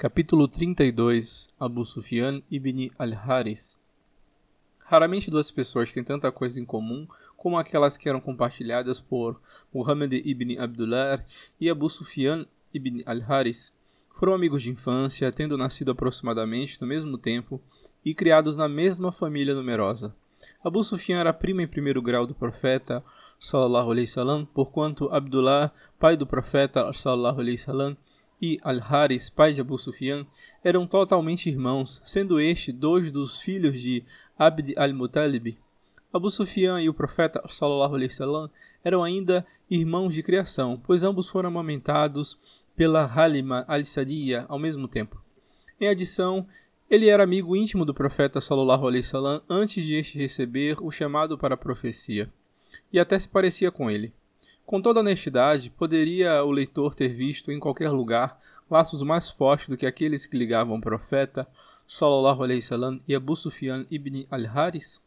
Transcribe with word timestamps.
Capítulo 0.00 0.48
32 0.48 1.50
Abu 1.60 1.84
Sufyan 1.84 2.40
ibn 2.50 2.90
al-Haris 2.98 3.76
Raramente 4.78 5.30
duas 5.30 5.50
pessoas 5.50 5.92
têm 5.92 6.02
tanta 6.02 6.32
coisa 6.32 6.58
em 6.58 6.64
comum 6.64 7.06
como 7.36 7.58
aquelas 7.58 7.98
que 7.98 8.08
eram 8.08 8.18
compartilhadas 8.18 8.98
por 8.98 9.38
Muhammad 9.70 10.14
ibn 10.14 10.58
Abdullah 10.58 11.22
e 11.60 11.68
Abu 11.68 11.90
Sufyan 11.90 12.46
ibn 12.72 13.02
al-Haris. 13.04 13.74
Foram 14.18 14.32
amigos 14.32 14.62
de 14.62 14.70
infância, 14.70 15.30
tendo 15.30 15.58
nascido 15.58 15.90
aproximadamente 15.90 16.80
no 16.80 16.86
mesmo 16.86 17.18
tempo 17.18 17.60
e 18.02 18.14
criados 18.14 18.56
na 18.56 18.70
mesma 18.70 19.12
família 19.12 19.54
numerosa. 19.54 20.16
Abu 20.64 20.82
Sufyan 20.82 21.20
era 21.20 21.34
primo 21.34 21.60
em 21.60 21.68
primeiro 21.68 22.00
grau 22.00 22.26
do 22.26 22.34
profeta 22.34 23.04
sallallahu 23.38 23.90
alaihi 23.90 24.08
wasallam, 24.08 24.46
porquanto 24.46 25.12
Abdullah, 25.12 25.70
pai 25.98 26.16
do 26.16 26.26
profeta 26.26 26.90
sallallahu 26.90 27.40
alaihi 27.40 27.58
wasallam, 27.58 27.98
e 28.40 28.58
Al-Haris, 28.62 29.28
pai 29.28 29.52
de 29.52 29.60
Abu 29.60 29.78
Sufyan, 29.78 30.26
eram 30.64 30.86
totalmente 30.86 31.48
irmãos, 31.48 32.00
sendo 32.04 32.40
este 32.40 32.72
dois 32.72 33.12
dos 33.12 33.40
filhos 33.40 33.80
de 33.80 34.04
Abd 34.38 34.74
al-Muttalib. 34.76 35.58
Abu 36.12 36.30
Sufyan 36.30 36.80
e 36.80 36.88
o 36.88 36.94
profeta 36.94 37.42
sallallahu 37.48 37.94
alaihi 37.94 38.10
wasallam 38.10 38.50
eram 38.82 39.04
ainda 39.04 39.46
irmãos 39.70 40.14
de 40.14 40.22
criação, 40.22 40.80
pois 40.82 41.04
ambos 41.04 41.28
foram 41.28 41.48
amamentados 41.50 42.38
pela 42.74 43.04
Halima 43.04 43.64
al-Sadiya 43.68 44.46
ao 44.48 44.58
mesmo 44.58 44.88
tempo. 44.88 45.22
Em 45.80 45.88
adição, 45.88 46.46
ele 46.88 47.08
era 47.08 47.22
amigo 47.22 47.54
íntimo 47.54 47.84
do 47.84 47.94
profeta 47.94 48.40
sallallahu 48.40 48.88
alaihi 48.88 49.04
wasallam 49.04 49.42
antes 49.48 49.84
de 49.84 49.94
este 49.94 50.18
receber 50.18 50.76
o 50.82 50.90
chamado 50.90 51.38
para 51.38 51.54
a 51.54 51.58
profecia, 51.58 52.32
e 52.92 52.98
até 52.98 53.18
se 53.18 53.28
parecia 53.28 53.70
com 53.70 53.90
ele. 53.90 54.12
Com 54.70 54.80
toda 54.80 55.00
honestidade, 55.00 55.68
poderia 55.68 56.44
o 56.44 56.52
leitor 56.52 56.94
ter 56.94 57.08
visto 57.08 57.50
em 57.50 57.58
qualquer 57.58 57.90
lugar 57.90 58.40
laços 58.70 59.02
mais 59.02 59.28
fortes 59.28 59.68
do 59.68 59.76
que 59.76 59.84
aqueles 59.84 60.26
que 60.26 60.38
ligavam 60.38 60.76
o 60.76 60.80
profeta 60.80 61.44
sallallahu 61.88 62.44
alaihi 62.44 62.60
wasallam 62.60 63.00
e 63.08 63.12
Abu 63.12 63.34
Sufyan 63.34 63.84
ibn 63.90 64.24
al-Haris? 64.30 65.02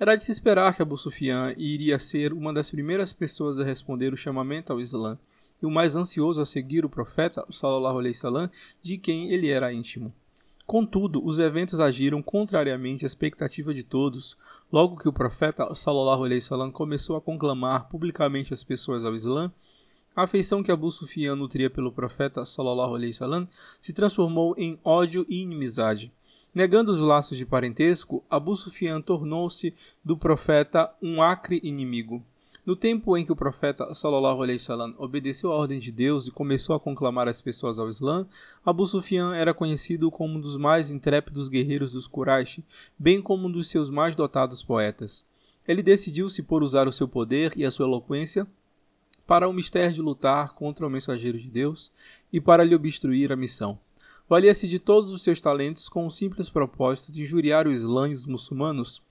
Era 0.00 0.16
de 0.16 0.24
se 0.24 0.32
esperar 0.32 0.74
que 0.74 0.80
Abu 0.80 0.96
Sufyan 0.96 1.52
iria 1.58 1.98
ser 1.98 2.32
uma 2.32 2.54
das 2.54 2.70
primeiras 2.70 3.12
pessoas 3.12 3.58
a 3.58 3.64
responder 3.64 4.14
o 4.14 4.16
chamamento 4.16 4.72
ao 4.72 4.80
Islã 4.80 5.18
e 5.62 5.66
o 5.66 5.70
mais 5.70 5.94
ansioso 5.94 6.40
a 6.40 6.46
seguir 6.46 6.86
o 6.86 6.88
profeta 6.88 7.44
sallallahu 7.50 7.98
alaihi 7.98 8.16
wasallam, 8.16 8.50
de 8.80 8.96
quem 8.96 9.30
ele 9.30 9.50
era 9.50 9.74
íntimo. 9.74 10.10
Contudo, 10.72 11.22
os 11.22 11.38
eventos 11.38 11.80
agiram 11.80 12.22
contrariamente 12.22 13.04
à 13.04 13.06
expectativa 13.06 13.74
de 13.74 13.82
todos, 13.82 14.38
logo 14.72 14.96
que 14.96 15.06
o 15.06 15.12
profeta 15.12 15.74
sallallahu 15.74 16.24
alaihi 16.24 16.40
wasallam 16.40 16.72
começou 16.72 17.14
a 17.14 17.20
conclamar 17.20 17.90
publicamente 17.90 18.54
as 18.54 18.64
pessoas 18.64 19.04
ao 19.04 19.14
Islã. 19.14 19.52
A 20.16 20.22
afeição 20.22 20.62
que 20.62 20.72
Abu 20.72 20.90
Sufyan 20.90 21.36
nutria 21.36 21.68
pelo 21.68 21.92
profeta 21.92 22.46
sallallahu 22.46 22.94
alaihi 22.94 23.10
wasallam 23.10 23.46
se 23.82 23.92
transformou 23.92 24.54
em 24.56 24.78
ódio 24.82 25.26
e 25.28 25.42
inimizade. 25.42 26.10
Negando 26.54 26.90
os 26.90 26.98
laços 26.98 27.36
de 27.36 27.44
parentesco, 27.44 28.24
Abu 28.30 28.56
Sufyan 28.56 29.02
tornou-se 29.02 29.74
do 30.02 30.16
profeta 30.16 30.90
um 31.02 31.20
acre 31.20 31.60
inimigo. 31.62 32.24
No 32.64 32.76
tempo 32.76 33.16
em 33.16 33.24
que 33.24 33.32
o 33.32 33.36
profeta 33.36 33.92
sallallahu 33.92 34.40
alaihi 34.40 34.60
wasallam 34.60 34.94
obedeceu 34.96 35.50
à 35.50 35.56
ordem 35.56 35.80
de 35.80 35.90
Deus 35.90 36.28
e 36.28 36.30
começou 36.30 36.76
a 36.76 36.80
conclamar 36.80 37.26
as 37.26 37.42
pessoas 37.42 37.76
ao 37.76 37.88
Islã, 37.88 38.24
Abu 38.64 38.86
Sufyan 38.86 39.34
era 39.34 39.52
conhecido 39.52 40.12
como 40.12 40.38
um 40.38 40.40
dos 40.40 40.56
mais 40.56 40.88
intrépidos 40.88 41.48
guerreiros 41.48 41.94
dos 41.94 42.06
Quraysh, 42.06 42.60
bem 42.96 43.20
como 43.20 43.48
um 43.48 43.50
dos 43.50 43.68
seus 43.68 43.90
mais 43.90 44.14
dotados 44.14 44.62
poetas. 44.62 45.24
Ele 45.66 45.82
decidiu-se 45.82 46.40
por 46.40 46.62
usar 46.62 46.86
o 46.86 46.92
seu 46.92 47.08
poder 47.08 47.52
e 47.56 47.64
a 47.64 47.70
sua 47.72 47.84
eloquência 47.84 48.46
para 49.26 49.48
o 49.48 49.52
mistério 49.52 49.92
de 49.92 50.00
lutar 50.00 50.54
contra 50.54 50.86
o 50.86 50.90
mensageiro 50.90 51.40
de 51.40 51.48
Deus 51.48 51.90
e 52.32 52.40
para 52.40 52.62
lhe 52.62 52.76
obstruir 52.76 53.32
a 53.32 53.36
missão. 53.36 53.76
Valia-se 54.28 54.68
de 54.68 54.78
todos 54.78 55.10
os 55.10 55.22
seus 55.22 55.40
talentos 55.40 55.88
com 55.88 56.06
o 56.06 56.10
simples 56.12 56.48
propósito 56.48 57.10
de 57.10 57.22
injuriar 57.22 57.66
o 57.66 57.72
Islã 57.72 58.08
e 58.08 58.12
os 58.12 58.24
muçulmanos 58.24 59.02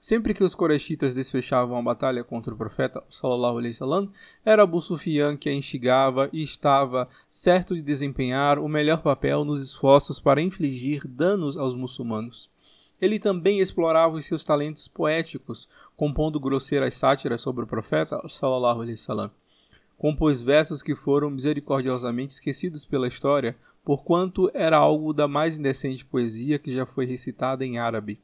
Sempre 0.00 0.34
que 0.34 0.44
os 0.44 0.54
Koreshitas 0.54 1.14
desfechavam 1.14 1.76
a 1.78 1.82
batalha 1.82 2.22
contra 2.22 2.52
o 2.54 2.56
profeta 2.56 3.02
sallallahu 3.08 3.58
alaihi 3.58 3.72
wasallam, 3.72 4.10
era 4.44 4.62
Abu 4.62 4.80
Sufyan 4.80 5.36
que 5.36 5.48
a 5.48 5.52
instigava 5.52 6.28
e 6.32 6.42
estava 6.42 7.08
certo 7.28 7.74
de 7.74 7.82
desempenhar 7.82 8.58
o 8.58 8.68
melhor 8.68 9.02
papel 9.02 9.44
nos 9.44 9.60
esforços 9.60 10.20
para 10.20 10.40
infligir 10.40 11.06
danos 11.06 11.56
aos 11.56 11.74
muçulmanos. 11.74 12.50
Ele 13.00 13.18
também 13.18 13.60
explorava 13.60 14.14
os 14.14 14.24
seus 14.24 14.44
talentos 14.44 14.88
poéticos, 14.88 15.68
compondo 15.96 16.40
grosseiras 16.40 16.94
sátiras 16.94 17.42
sobre 17.42 17.64
o 17.64 17.66
profeta 17.66 18.20
sallallahu 18.28 18.82
alaihi 18.82 18.98
wasallam. 18.98 19.30
Compôs 19.98 20.40
versos 20.40 20.82
que 20.82 20.94
foram 20.94 21.30
misericordiosamente 21.30 22.34
esquecidos 22.34 22.84
pela 22.84 23.08
história, 23.08 23.56
porquanto 23.84 24.50
era 24.52 24.76
algo 24.76 25.12
da 25.12 25.26
mais 25.26 25.58
indecente 25.58 26.04
poesia 26.04 26.58
que 26.58 26.74
já 26.74 26.84
foi 26.84 27.06
recitada 27.06 27.64
em 27.64 27.78
árabe. 27.78 28.20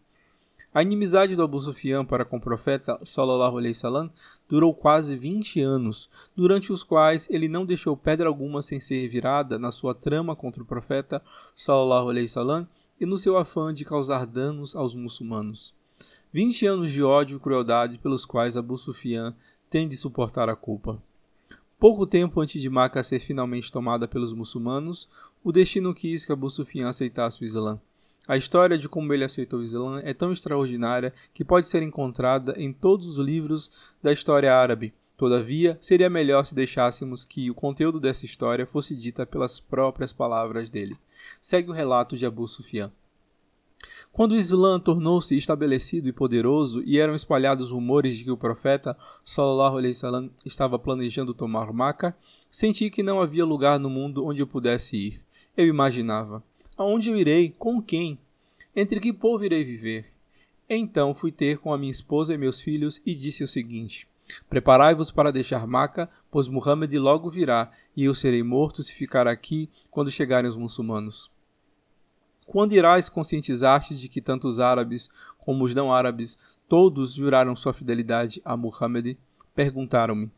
A 0.74 0.80
inimizade 0.80 1.36
do 1.36 1.42
Abu 1.42 1.60
Sufyan 1.60 2.02
para 2.02 2.24
com 2.24 2.38
o 2.38 2.40
profeta 2.40 2.98
sallallahu 3.04 3.58
alaihi 3.58 3.74
wasallam 3.74 4.10
durou 4.48 4.72
quase 4.72 5.14
20 5.14 5.60
anos, 5.60 6.08
durante 6.34 6.72
os 6.72 6.82
quais 6.82 7.28
ele 7.30 7.46
não 7.46 7.66
deixou 7.66 7.94
pedra 7.94 8.26
alguma 8.26 8.62
sem 8.62 8.80
ser 8.80 9.06
virada 9.06 9.58
na 9.58 9.70
sua 9.70 9.94
trama 9.94 10.34
contra 10.34 10.62
o 10.62 10.66
profeta 10.66 11.22
sallallahu 11.54 12.08
alaihi 12.08 12.26
wasallam 12.26 12.66
e 12.98 13.04
no 13.04 13.18
seu 13.18 13.36
afã 13.36 13.74
de 13.74 13.84
causar 13.84 14.26
danos 14.26 14.74
aos 14.74 14.94
muçulmanos. 14.94 15.74
20 16.32 16.64
anos 16.64 16.90
de 16.90 17.02
ódio 17.02 17.36
e 17.36 17.40
crueldade 17.40 17.98
pelos 17.98 18.24
quais 18.24 18.56
Abu 18.56 18.78
Sufyan 18.78 19.34
tem 19.68 19.86
de 19.86 19.94
suportar 19.94 20.48
a 20.48 20.56
culpa. 20.56 21.02
Pouco 21.78 22.06
tempo 22.06 22.40
antes 22.40 22.62
de 22.62 22.70
Maca 22.70 23.02
ser 23.02 23.20
finalmente 23.20 23.70
tomada 23.70 24.08
pelos 24.08 24.32
muçulmanos, 24.32 25.06
o 25.44 25.52
destino 25.52 25.92
quis 25.92 26.24
que 26.24 26.32
Abu 26.32 26.48
Sufyan 26.48 26.88
aceitasse 26.88 27.42
o 27.42 27.44
Islã. 27.44 27.78
A 28.26 28.36
história 28.36 28.78
de 28.78 28.88
como 28.88 29.12
ele 29.12 29.24
aceitou 29.24 29.58
o 29.58 29.62
Islã 29.62 30.00
é 30.04 30.14
tão 30.14 30.32
extraordinária 30.32 31.12
que 31.34 31.44
pode 31.44 31.68
ser 31.68 31.82
encontrada 31.82 32.54
em 32.56 32.72
todos 32.72 33.06
os 33.06 33.16
livros 33.16 33.70
da 34.02 34.12
história 34.12 34.54
árabe. 34.54 34.94
Todavia, 35.16 35.76
seria 35.80 36.08
melhor 36.08 36.44
se 36.44 36.54
deixássemos 36.54 37.24
que 37.24 37.50
o 37.50 37.54
conteúdo 37.54 38.00
dessa 38.00 38.24
história 38.24 38.66
fosse 38.66 38.94
dita 38.94 39.26
pelas 39.26 39.58
próprias 39.60 40.12
palavras 40.12 40.70
dele. 40.70 40.96
Segue 41.40 41.70
o 41.70 41.74
relato 41.74 42.16
de 42.16 42.24
Abu 42.24 42.46
Sufyan. 42.46 42.90
Quando 44.12 44.32
o 44.32 44.36
Islã 44.36 44.78
tornou-se 44.78 45.36
estabelecido 45.36 46.06
e 46.06 46.12
poderoso 46.12 46.82
e 46.84 46.98
eram 46.98 47.14
espalhados 47.14 47.70
rumores 47.70 48.18
de 48.18 48.24
que 48.24 48.30
o 48.30 48.36
profeta 48.36 48.96
sallallahu 49.24 49.78
alaihi 49.78 49.94
wasallam 49.94 50.30
estava 50.44 50.78
planejando 50.78 51.32
tomar 51.32 51.72
Maca, 51.72 52.14
senti 52.50 52.90
que 52.90 53.02
não 53.02 53.20
havia 53.20 53.44
lugar 53.44 53.78
no 53.78 53.88
mundo 53.88 54.24
onde 54.24 54.42
eu 54.42 54.46
pudesse 54.46 54.96
ir. 54.96 55.24
Eu 55.56 55.66
imaginava: 55.66 56.42
Aonde 56.76 57.10
eu 57.10 57.16
irei? 57.16 57.52
Com 57.58 57.82
quem? 57.82 58.18
Entre 58.74 58.98
que 58.98 59.12
povo 59.12 59.44
irei 59.44 59.62
viver? 59.62 60.06
Então 60.68 61.14
fui 61.14 61.30
ter 61.30 61.58
com 61.58 61.72
a 61.72 61.78
minha 61.78 61.92
esposa 61.92 62.32
e 62.32 62.38
meus 62.38 62.60
filhos 62.60 63.00
e 63.04 63.14
disse 63.14 63.44
o 63.44 63.48
seguinte: 63.48 64.08
Preparai-vos 64.48 65.10
para 65.10 65.30
deixar 65.30 65.66
Maca, 65.66 66.08
pois 66.30 66.48
Muhammad 66.48 66.92
logo 66.94 67.28
virá, 67.28 67.70
e 67.94 68.04
eu 68.04 68.14
serei 68.14 68.42
morto 68.42 68.82
se 68.82 68.94
ficar 68.94 69.26
aqui 69.26 69.68
quando 69.90 70.10
chegarem 70.10 70.48
os 70.48 70.56
muçulmanos. 70.56 71.30
Quando 72.46 72.72
irás 72.72 73.08
conscientizar-te 73.08 73.94
de 73.94 74.08
que 74.08 74.20
tanto 74.20 74.48
os 74.48 74.58
árabes 74.58 75.10
como 75.38 75.64
os 75.64 75.74
não 75.74 75.92
árabes 75.92 76.38
todos 76.68 77.12
juraram 77.12 77.54
sua 77.54 77.72
fidelidade 77.72 78.40
a 78.44 78.56
Muhammad? 78.56 79.16
Perguntaram-me. 79.54 80.30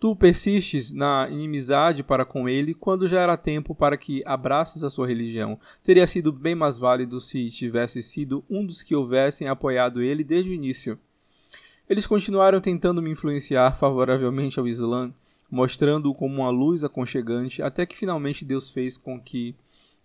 Tu 0.00 0.14
persistes 0.14 0.92
na 0.92 1.28
inimizade 1.28 2.04
para 2.04 2.24
com 2.24 2.48
ele 2.48 2.72
quando 2.72 3.08
já 3.08 3.20
era 3.20 3.36
tempo 3.36 3.74
para 3.74 3.96
que 3.96 4.22
abraces 4.24 4.84
a 4.84 4.90
sua 4.90 5.08
religião. 5.08 5.58
Teria 5.82 6.06
sido 6.06 6.32
bem 6.32 6.54
mais 6.54 6.78
válido 6.78 7.20
se 7.20 7.50
tivesse 7.50 8.00
sido 8.00 8.44
um 8.48 8.64
dos 8.64 8.80
que 8.80 8.94
houvessem 8.94 9.48
apoiado 9.48 10.00
ele 10.00 10.22
desde 10.22 10.50
o 10.50 10.54
início. 10.54 10.96
Eles 11.88 12.06
continuaram 12.06 12.60
tentando 12.60 13.02
me 13.02 13.10
influenciar 13.10 13.72
favoravelmente 13.72 14.60
ao 14.60 14.68
Islã, 14.68 15.12
mostrando-o 15.50 16.14
como 16.14 16.42
uma 16.42 16.50
luz 16.50 16.84
aconchegante, 16.84 17.60
até 17.60 17.84
que 17.84 17.96
finalmente 17.96 18.44
Deus 18.44 18.68
fez 18.68 18.96
com 18.96 19.18
que 19.20 19.54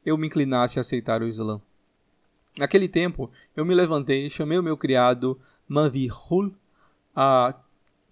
eu 0.04 0.18
me 0.18 0.26
inclinasse 0.26 0.80
a 0.80 0.82
aceitar 0.82 1.22
o 1.22 1.28
Islã. 1.28 1.62
Naquele 2.58 2.88
tempo, 2.88 3.30
eu 3.56 3.66
me 3.66 3.76
levantei, 3.76 4.30
chamei 4.30 4.58
o 4.58 4.64
meu 4.64 4.78
criado 4.78 5.40
Manvihul, 5.68 6.52
a 7.16 7.54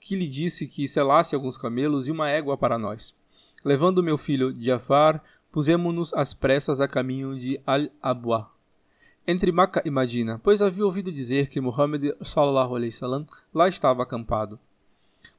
que 0.01 0.15
lhe 0.15 0.27
disse 0.27 0.65
que 0.65 0.87
selasse 0.87 1.35
alguns 1.35 1.59
camelos 1.59 2.07
e 2.07 2.11
uma 2.11 2.27
égua 2.27 2.57
para 2.57 2.79
nós. 2.79 3.13
Levando 3.63 4.01
meu 4.01 4.17
filho 4.17 4.51
Jafar, 4.59 5.23
pusemos-nos 5.51 6.11
às 6.15 6.33
pressas 6.33 6.81
a 6.81 6.87
caminho 6.87 7.37
de 7.37 7.61
Al-Abwa, 7.67 8.49
entre 9.27 9.51
Maca 9.51 9.83
e 9.85 9.91
Madina, 9.91 10.41
pois 10.43 10.63
havia 10.63 10.83
ouvido 10.83 11.11
dizer 11.11 11.49
que 11.49 11.61
Muhammad 11.61 12.03
sallallahu 12.23 12.75
alaihi 12.75 12.99
lá 13.53 13.69
estava 13.69 14.01
acampado. 14.01 14.59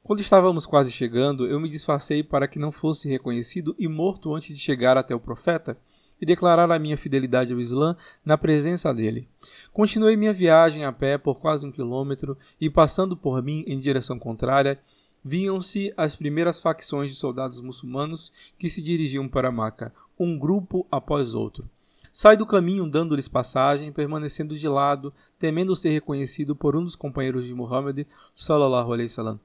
Quando 0.01 0.21
estávamos 0.21 0.65
quase 0.65 0.93
chegando, 0.93 1.45
eu 1.45 1.59
me 1.59 1.69
disfarcei 1.69 2.23
para 2.23 2.47
que 2.47 2.57
não 2.57 2.71
fosse 2.71 3.09
reconhecido 3.09 3.75
e 3.77 3.89
morto 3.89 4.33
antes 4.33 4.55
de 4.55 4.63
chegar 4.63 4.95
até 4.95 5.13
o 5.13 5.19
profeta 5.19 5.77
e 6.21 6.25
declarar 6.25 6.71
a 6.71 6.79
minha 6.79 6.97
fidelidade 6.97 7.53
ao 7.53 7.59
Islã 7.59 7.95
na 8.23 8.37
presença 8.37 8.93
dele. 8.93 9.27
Continuei 9.71 10.15
minha 10.15 10.33
viagem 10.33 10.85
a 10.85 10.91
pé 10.91 11.17
por 11.17 11.39
quase 11.39 11.65
um 11.65 11.71
quilômetro 11.71 12.37
e, 12.59 12.69
passando 12.69 13.15
por 13.17 13.41
mim 13.41 13.63
em 13.67 13.79
direção 13.79 14.17
contrária, 14.17 14.79
viam-se 15.23 15.93
as 15.95 16.15
primeiras 16.15 16.59
facções 16.59 17.09
de 17.09 17.15
soldados 17.15 17.61
muçulmanos 17.61 18.31
que 18.57 18.69
se 18.69 18.81
dirigiam 18.81 19.27
para 19.27 19.51
Maca. 19.51 19.93
um 20.19 20.37
grupo 20.37 20.85
após 20.91 21.33
outro. 21.33 21.67
Sai 22.11 22.37
do 22.37 22.45
caminho 22.45 22.87
dando-lhes 22.87 23.27
passagem, 23.27 23.91
permanecendo 23.91 24.55
de 24.55 24.67
lado, 24.67 25.11
temendo 25.39 25.75
ser 25.75 25.89
reconhecido 25.89 26.55
por 26.55 26.75
um 26.75 26.83
dos 26.83 26.95
companheiros 26.95 27.45
de 27.45 27.53
Muhammad 27.55 28.05
sallallahu 28.35 28.93
alaihi 28.93 29.09
wasallam. 29.09 29.39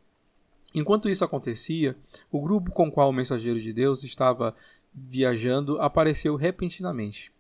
Enquanto 0.75 1.09
isso 1.09 1.25
acontecia, 1.25 1.97
o 2.31 2.43
grupo 2.43 2.71
com 2.71 2.89
o 2.89 2.93
qual 2.93 3.09
o 3.09 3.13
mensageiro 3.13 3.59
de 3.59 3.73
Deus 3.73 4.05
estava 4.05 4.55
viajando 4.95 5.81
apareceu 5.81 6.37
repentinamente. 6.37 7.33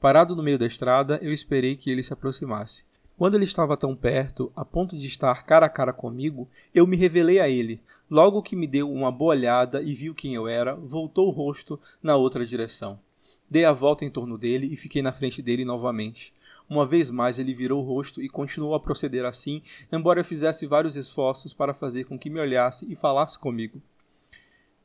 Parado 0.00 0.34
no 0.34 0.42
meio 0.42 0.58
da 0.58 0.66
estrada, 0.66 1.18
eu 1.22 1.32
esperei 1.32 1.76
que 1.76 1.90
ele 1.90 2.02
se 2.02 2.12
aproximasse. 2.12 2.84
Quando 3.16 3.34
ele 3.34 3.44
estava 3.44 3.76
tão 3.76 3.94
perto, 3.94 4.50
a 4.56 4.64
ponto 4.64 4.96
de 4.96 5.06
estar 5.06 5.44
cara 5.44 5.66
a 5.66 5.68
cara 5.68 5.92
comigo, 5.92 6.48
eu 6.74 6.86
me 6.86 6.96
revelei 6.96 7.38
a 7.38 7.48
ele. 7.48 7.80
Logo 8.10 8.42
que 8.42 8.56
me 8.56 8.66
deu 8.66 8.90
uma 8.90 9.12
boa 9.12 9.30
olhada 9.30 9.80
e 9.80 9.94
viu 9.94 10.14
quem 10.14 10.34
eu 10.34 10.48
era, 10.48 10.74
voltou 10.74 11.28
o 11.28 11.30
rosto 11.30 11.78
na 12.02 12.16
outra 12.16 12.44
direção. 12.44 12.98
Dei 13.48 13.64
a 13.64 13.72
volta 13.72 14.04
em 14.04 14.10
torno 14.10 14.36
dele 14.36 14.66
e 14.72 14.76
fiquei 14.76 15.02
na 15.02 15.12
frente 15.12 15.40
dele 15.40 15.64
novamente. 15.64 16.32
Uma 16.68 16.86
vez 16.86 17.10
mais 17.10 17.38
ele 17.38 17.54
virou 17.54 17.82
o 17.82 17.86
rosto 17.86 18.22
e 18.22 18.28
continuou 18.28 18.74
a 18.74 18.80
proceder 18.80 19.24
assim, 19.24 19.62
embora 19.92 20.20
eu 20.20 20.24
fizesse 20.24 20.66
vários 20.66 20.96
esforços 20.96 21.52
para 21.52 21.74
fazer 21.74 22.04
com 22.04 22.18
que 22.18 22.30
me 22.30 22.40
olhasse 22.40 22.90
e 22.90 22.96
falasse 22.96 23.38
comigo. 23.38 23.80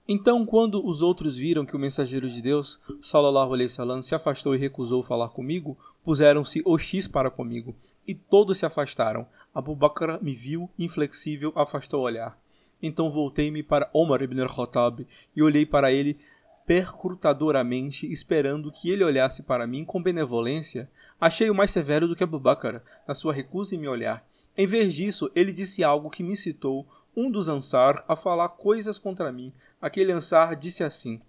Então, 0.08 0.46
quando 0.46 0.86
os 0.86 1.02
outros 1.02 1.38
viram 1.38 1.66
que 1.66 1.76
o 1.76 1.80
mensageiro 1.80 2.30
de 2.30 2.42
Deus, 2.42 2.80
sallallahu 3.02 3.54
alaihi 3.54 3.70
wasallam, 3.70 4.02
se 4.02 4.16
afastou 4.16 4.56
e 4.56 4.58
recusou 4.58 5.04
falar 5.04 5.30
comigo, 5.30 5.78
puseram-se 6.04 6.62
oxis 6.64 7.08
para 7.08 7.30
comigo, 7.30 7.76
e 8.08 8.16
todos 8.16 8.58
se 8.58 8.66
afastaram. 8.66 9.28
Abu 9.54 9.76
Bakr 9.76 10.18
me 10.22 10.34
viu, 10.34 10.70
inflexível, 10.80 11.52
afastou 11.56 12.02
o 12.02 12.04
olhar. 12.04 12.40
Então 12.82 13.10
voltei-me 13.10 13.62
para 13.62 13.90
Omar 13.92 14.22
ibn 14.22 14.40
al-Khattab 14.40 15.06
e 15.36 15.42
olhei 15.42 15.66
para 15.66 15.92
ele 15.92 16.18
percrutadoramente, 16.66 18.10
esperando 18.12 18.72
que 18.72 18.90
ele 18.90 19.04
olhasse 19.04 19.44
para 19.44 19.66
mim 19.66 19.84
com 19.84 20.02
benevolência, 20.02 20.90
achei-o 21.20 21.56
mais 21.56 21.72
severo 21.72 22.08
do 22.08 22.16
que 22.16 22.24
Abu 22.24 22.40
Bakr, 22.40 22.82
na 23.08 23.16
sua 23.16 23.34
recusa 23.34 23.74
em 23.74 23.78
me 23.78 23.88
olhar. 23.88 24.26
Em 24.56 24.68
vez 24.68 24.94
disso, 24.94 25.32
ele 25.36 25.54
disse 25.54 25.84
algo 25.84 26.10
que 26.10 26.24
me 26.24 26.36
citou 26.36 26.86
um 27.18 27.32
dos 27.32 27.50
Ansar 27.50 28.06
a 28.08 28.16
falar 28.16 28.50
coisas 28.50 29.00
contra 29.00 29.32
mim. 29.32 29.52
Aquele 29.82 30.12
Ansar 30.12 30.56
disse 30.56 30.84
assim: 30.84 31.20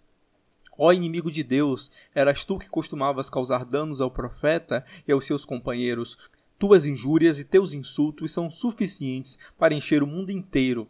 Ó 0.77 0.93
inimigo 0.93 1.31
de 1.31 1.43
Deus, 1.43 1.91
eras 2.15 2.45
tu 2.45 2.59
que 2.59 2.69
costumavas 2.69 3.31
causar 3.31 3.65
danos 3.65 4.03
ao 4.03 4.11
profeta 4.11 4.85
e 5.09 5.13
aos 5.13 5.25
seus 5.25 5.47
companheiros. 5.47 6.19
Tuas 6.59 6.85
injúrias 6.85 7.39
e 7.39 7.45
teus 7.45 7.73
insultos 7.73 8.33
são 8.33 8.51
suficientes 8.51 9.39
para 9.57 9.73
encher 9.73 10.03
o 10.03 10.07
mundo 10.07 10.31
inteiro. 10.31 10.87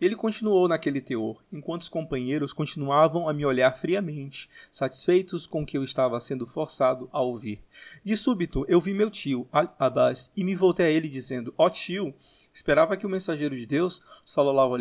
Ele 0.00 0.14
continuou 0.14 0.68
naquele 0.68 1.00
teor, 1.00 1.42
enquanto 1.52 1.82
os 1.82 1.88
companheiros 1.88 2.52
continuavam 2.52 3.28
a 3.28 3.34
me 3.34 3.44
olhar 3.44 3.72
friamente, 3.76 4.48
satisfeitos 4.70 5.46
com 5.46 5.62
o 5.62 5.66
que 5.66 5.76
eu 5.76 5.84
estava 5.84 6.18
sendo 6.20 6.46
forçado 6.46 7.08
a 7.12 7.20
ouvir. 7.20 7.60
De 8.02 8.16
súbito, 8.16 8.64
eu 8.68 8.80
vi 8.80 8.94
meu 8.94 9.10
tio, 9.10 9.46
Al-Abbas, 9.52 10.30
e 10.34 10.44
me 10.44 10.54
voltei 10.54 10.86
a 10.86 10.90
ele 10.90 11.08
dizendo: 11.08 11.52
Ó 11.58 11.66
oh, 11.66 11.70
tio, 11.70 12.14
esperava 12.52 12.96
que 12.96 13.06
o 13.06 13.08
mensageiro 13.08 13.56
de 13.56 13.66
Deus, 13.66 14.02
sallallahu 14.24 14.76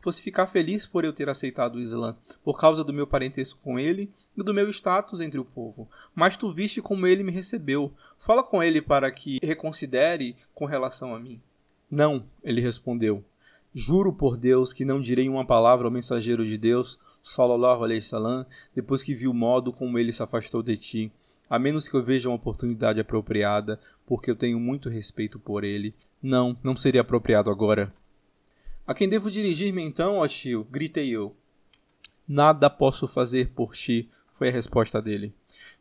fosse 0.00 0.22
ficar 0.22 0.46
feliz 0.46 0.86
por 0.86 1.04
eu 1.04 1.12
ter 1.12 1.28
aceitado 1.28 1.76
o 1.76 1.80
Islã, 1.80 2.16
por 2.44 2.58
causa 2.58 2.84
do 2.84 2.92
meu 2.92 3.06
parentesco 3.06 3.60
com 3.62 3.78
ele 3.78 4.10
e 4.36 4.42
do 4.42 4.54
meu 4.54 4.68
status 4.70 5.20
entre 5.20 5.40
o 5.40 5.44
povo. 5.44 5.88
Mas 6.14 6.36
tu 6.36 6.50
viste 6.50 6.80
como 6.80 7.06
ele 7.06 7.22
me 7.22 7.32
recebeu. 7.32 7.92
Fala 8.18 8.42
com 8.42 8.62
ele 8.62 8.80
para 8.80 9.10
que 9.10 9.38
reconsidere 9.42 10.36
com 10.54 10.64
relação 10.64 11.14
a 11.14 11.20
mim. 11.20 11.40
Não, 11.90 12.24
ele 12.42 12.60
respondeu. 12.60 13.24
Juro 13.74 14.12
por 14.12 14.36
Deus 14.36 14.72
que 14.72 14.84
não 14.84 15.00
direi 15.00 15.28
uma 15.28 15.46
palavra 15.46 15.86
ao 15.86 15.90
mensageiro 15.90 16.46
de 16.46 16.58
Deus, 16.58 16.98
sallallahu 17.22 17.84
depois 18.74 19.02
que 19.02 19.14
vi 19.14 19.26
o 19.26 19.34
modo 19.34 19.72
como 19.72 19.98
ele 19.98 20.12
se 20.12 20.22
afastou 20.22 20.62
de 20.62 20.76
ti, 20.76 21.12
a 21.52 21.58
menos 21.58 21.86
que 21.86 21.94
eu 21.94 22.02
veja 22.02 22.30
uma 22.30 22.36
oportunidade 22.36 22.98
apropriada, 22.98 23.78
porque 24.06 24.30
eu 24.30 24.34
tenho 24.34 24.58
muito 24.58 24.88
respeito 24.88 25.38
por 25.38 25.64
ele. 25.64 25.94
Não, 26.22 26.56
não 26.64 26.74
seria 26.74 27.02
apropriado 27.02 27.50
agora. 27.50 27.92
A 28.86 28.94
quem 28.94 29.06
devo 29.06 29.30
dirigir-me 29.30 29.82
então, 29.82 30.16
ó 30.16 30.26
tio? 30.26 30.66
Gritei 30.70 31.10
eu. 31.10 31.36
Nada 32.26 32.70
posso 32.70 33.06
fazer 33.06 33.50
por 33.50 33.74
ti, 33.74 34.08
foi 34.32 34.48
a 34.48 34.50
resposta 34.50 35.02
dele. 35.02 35.34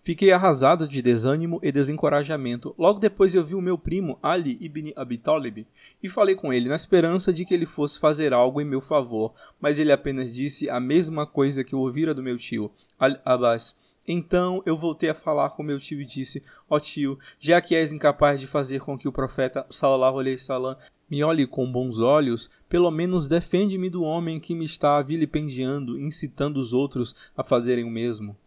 Fiquei 0.04 0.34
arrasado 0.34 0.90
de 0.90 1.02
desânimo 1.02 1.58
e 1.64 1.72
desencorajamento. 1.72 2.76
Logo 2.78 3.00
depois 3.00 3.34
eu 3.34 3.46
vi 3.46 3.56
o 3.56 3.62
meu 3.62 3.78
primo 3.78 4.20
Ali 4.22 4.58
ibn 4.60 4.92
Abi 4.94 5.18
Talib 5.18 5.66
e 6.04 6.10
falei 6.10 6.36
com 6.36 6.52
ele 6.52 6.68
na 6.68 6.76
esperança 6.76 7.32
de 7.32 7.46
que 7.46 7.54
ele 7.54 7.66
fosse 7.66 7.98
fazer 7.98 8.34
algo 8.34 8.60
em 8.60 8.66
meu 8.66 8.82
favor, 8.82 9.34
mas 9.58 9.80
ele 9.80 9.94
apenas 9.94 10.34
disse 10.34 10.70
a 10.70 10.82
mesma 10.82 11.26
coisa 11.26 11.64
que 11.64 11.74
eu 11.74 11.80
ouvira 11.80 12.14
do 12.14 12.22
meu 12.22 12.38
tio, 12.38 12.70
Al-Abbas. 13.00 13.80
Então 14.08 14.64
eu 14.66 14.78
voltei 14.78 15.10
a 15.10 15.14
falar 15.14 15.52
com 15.52 15.64
meu 15.64 15.80
tio 15.80 16.02
e 16.02 16.06
disse: 16.06 16.44
Ó 16.70 16.76
oh, 16.76 16.80
tio, 16.80 17.20
já 17.40 17.62
que 17.62 17.76
és 17.76 17.92
incapaz 17.92 18.40
de 18.40 18.48
fazer 18.48 18.82
com 18.82 18.98
que 18.98 19.08
o 19.08 19.12
profeta 19.12 19.66
sallallahu 19.70 20.20
alaihi 20.20 20.36
wasallam 20.36 20.76
me 21.10 21.24
olhe 21.24 21.46
com 21.46 21.70
bons 21.70 22.00
olhos, 22.00 22.50
pelo 22.70 22.90
menos 22.90 23.28
defende-me 23.28 23.90
do 23.90 24.02
homem 24.02 24.40
que 24.40 24.56
me 24.56 24.66
está 24.66 25.02
vilipendiando, 25.02 26.00
incitando 26.00 26.58
os 26.58 26.72
outros 26.72 27.14
a 27.36 27.44
fazerem 27.44 27.84
o 27.84 27.92
mesmo. 27.92 28.38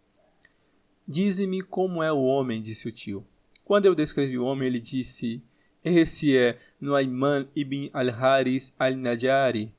Dize-me 1.06 1.60
como 1.60 2.02
é 2.02 2.10
o 2.10 2.22
homem, 2.22 2.62
disse 2.62 2.88
o 2.88 2.92
tio. 2.92 3.26
Quando 3.64 3.84
eu 3.84 3.94
descrevi 3.94 4.38
o 4.38 4.44
homem, 4.44 4.66
ele 4.66 4.80
disse: 4.80 5.42
Esse 5.84 6.36
é 6.36 6.58
Nuayman 6.80 7.46
ibn 7.54 7.90
al-Haris 7.92 8.74
al-Najari. 8.78 9.72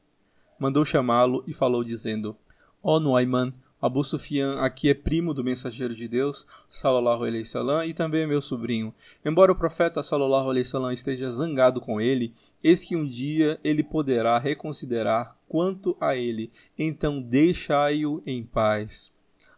Mandou 0.60 0.86
chamá-lo 0.86 1.44
e 1.48 1.54
falou, 1.54 1.83
dizendo: 1.83 2.38
Ó 2.81 2.95
oh, 2.95 3.00
Nuayman, 3.00 3.51
Abu 3.86 4.04
Sufyan 4.04 4.58
aqui 4.62 4.90
é 4.90 4.96
primo 4.96 5.32
do 5.32 5.44
mensageiro 5.44 5.94
de 5.94 6.08
Deus, 6.08 6.48
sallallahu 6.72 7.24
alaihi 7.24 7.44
wasallam, 7.44 7.86
e 7.86 7.94
também 7.94 8.24
é 8.24 8.26
meu 8.26 8.42
sobrinho. 8.42 8.92
Embora 9.24 9.52
o 9.52 9.56
profeta 9.56 10.02
sallallahu 10.02 10.50
alaihi 10.50 10.66
wasallam 10.66 10.92
esteja 10.92 11.30
zangado 11.30 11.80
com 11.80 12.02
ele, 12.02 12.34
eis 12.64 12.84
que 12.84 12.96
um 12.96 13.08
dia 13.08 13.60
ele 13.64 13.84
poderá 13.84 14.40
reconsiderar 14.40 15.38
quanto 15.48 15.96
a 16.02 16.16
ele, 16.16 16.52
então 16.76 17.22
deixai-o 17.22 18.24
em 18.26 18.44
paz. 18.44 19.12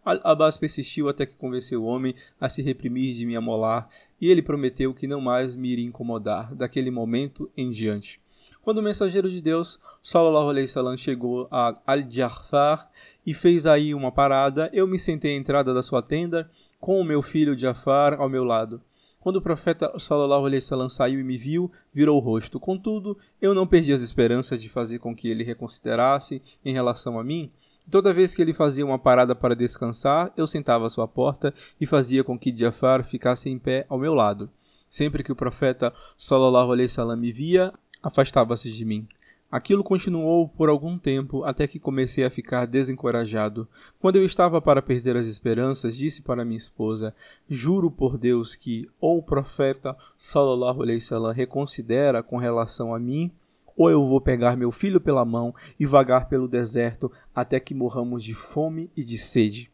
Abbas 0.03 0.57
persistiu 0.57 1.07
até 1.07 1.25
que 1.25 1.35
convenceu 1.35 1.83
o 1.83 1.85
homem 1.85 2.13
a 2.37 2.49
se 2.49 2.61
reprimir 2.61 3.15
de 3.15 3.25
me 3.25 3.37
amolar, 3.37 3.87
e 4.19 4.29
ele 4.29 4.41
prometeu 4.41 4.93
que 4.93 5.07
não 5.07 5.21
mais 5.21 5.55
me 5.55 5.69
iria 5.69 5.85
incomodar, 5.85 6.53
daquele 6.53 6.91
momento 6.91 7.49
em 7.55 7.69
diante. 7.69 8.19
Quando 8.67 8.79
o 8.79 8.83
mensageiro 8.83 9.31
de 9.31 9.41
Deus, 9.41 9.79
Sallallahu 10.03 10.49
Alaihi 10.49 10.65
Wasallam, 10.67 10.97
chegou 10.97 11.47
a 11.49 11.73
Al-Jafar 11.87 12.89
e 13.25 13.33
fez 13.33 13.65
aí 13.65 13.95
uma 13.95 14.11
parada, 14.11 14.69
eu 14.73 14.85
me 14.85 14.99
sentei 14.99 15.35
à 15.35 15.37
entrada 15.37 15.73
da 15.73 15.81
sua 15.81 16.01
tenda, 16.01 16.51
com 16.77 16.99
o 16.99 17.03
meu 17.05 17.21
filho 17.21 17.57
Jafar 17.57 18.19
ao 18.19 18.27
meu 18.27 18.43
lado. 18.43 18.81
Quando 19.21 19.37
o 19.37 19.41
profeta 19.41 19.97
Sallallahu 19.97 20.47
Alaihi 20.47 20.61
Wasallam 20.61 20.89
saiu 20.89 21.17
e 21.17 21.23
me 21.23 21.37
viu, 21.37 21.71
virou 21.93 22.17
o 22.17 22.19
rosto. 22.19 22.59
Contudo, 22.59 23.17
eu 23.41 23.53
não 23.53 23.65
perdi 23.65 23.93
as 23.93 24.01
esperanças 24.01 24.61
de 24.61 24.67
fazer 24.67 24.99
com 24.99 25.15
que 25.15 25.29
ele 25.29 25.45
reconsiderasse 25.45 26.41
em 26.65 26.73
relação 26.73 27.17
a 27.17 27.23
mim, 27.23 27.49
Toda 27.89 28.13
vez 28.13 28.35
que 28.35 28.41
ele 28.41 28.53
fazia 28.53 28.85
uma 28.85 28.99
parada 28.99 29.33
para 29.33 29.55
descansar, 29.55 30.33
eu 30.35 30.45
sentava 30.45 30.85
à 30.85 30.89
sua 30.89 31.07
porta 31.07 31.53
e 31.79 31.85
fazia 31.85 32.21
com 32.21 32.37
que 32.37 32.53
Jafar 32.53 33.01
ficasse 33.01 33.49
em 33.49 33.57
pé 33.57 33.85
ao 33.87 33.97
meu 33.97 34.13
lado. 34.13 34.51
Sempre 34.89 35.23
que 35.23 35.31
o 35.31 35.35
profeta 35.35 35.93
sallallahu 36.17 36.71
alaihi 36.71 36.87
wasallam 36.87 37.17
me 37.17 37.31
via, 37.31 37.73
afastava-se 38.07 38.71
de 38.71 38.85
mim. 38.85 39.05
Aquilo 39.51 39.83
continuou 39.83 40.47
por 40.47 40.69
algum 40.69 40.97
tempo 40.97 41.43
até 41.43 41.67
que 41.67 41.79
comecei 41.79 42.23
a 42.23 42.29
ficar 42.29 42.65
desencorajado. 42.65 43.67
Quando 43.99 44.15
eu 44.15 44.23
estava 44.25 44.61
para 44.61 44.81
perder 44.81 45.17
as 45.17 45.27
esperanças, 45.27 45.95
disse 45.95 46.21
para 46.21 46.45
minha 46.45 46.57
esposa: 46.57 47.13
Juro 47.49 47.91
por 47.91 48.17
Deus 48.17 48.55
que 48.55 48.87
ou 48.99 49.17
o 49.17 49.23
profeta 49.23 49.95
sallallahu 50.17 50.83
alaihi 50.83 50.99
wasallam 50.99 51.33
reconsidera 51.33 52.23
com 52.23 52.37
relação 52.37 52.95
a 52.95 52.99
mim, 52.99 53.29
ou 53.75 53.89
eu 53.89 54.05
vou 54.05 54.21
pegar 54.21 54.55
meu 54.55 54.71
filho 54.71 55.01
pela 55.01 55.25
mão 55.25 55.53
e 55.77 55.85
vagar 55.85 56.29
pelo 56.29 56.47
deserto 56.47 57.11
até 57.35 57.59
que 57.59 57.73
morramos 57.73 58.23
de 58.23 58.33
fome 58.33 58.89
e 58.95 59.03
de 59.03 59.17
sede. 59.17 59.69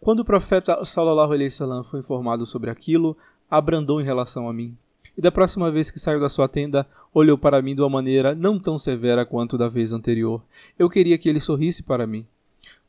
Quando 0.00 0.20
o 0.20 0.24
profeta 0.24 0.84
sallallahu 0.84 1.32
alaihi 1.32 1.50
wasallam 1.50 1.84
foi 1.84 2.00
informado 2.00 2.46
sobre 2.46 2.70
aquilo, 2.70 3.16
abrandou 3.50 4.00
em 4.00 4.04
relação 4.04 4.48
a 4.48 4.52
mim. 4.52 4.76
E 5.16 5.20
da 5.20 5.30
próxima 5.30 5.70
vez 5.70 5.90
que 5.90 5.98
saiu 5.98 6.18
da 6.18 6.28
sua 6.28 6.48
tenda, 6.48 6.86
olhou 7.12 7.38
para 7.38 7.62
mim 7.62 7.74
de 7.74 7.80
uma 7.80 7.88
maneira 7.88 8.34
não 8.34 8.58
tão 8.58 8.76
severa 8.76 9.24
quanto 9.24 9.56
da 9.56 9.68
vez 9.68 9.92
anterior. 9.92 10.42
Eu 10.78 10.90
queria 10.90 11.16
que 11.16 11.28
ele 11.28 11.40
sorrisse 11.40 11.82
para 11.82 12.06
mim. 12.06 12.26